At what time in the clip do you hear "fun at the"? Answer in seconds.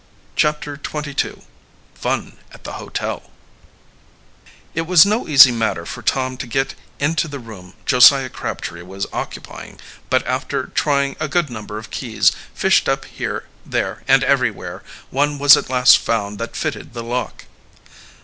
1.93-2.71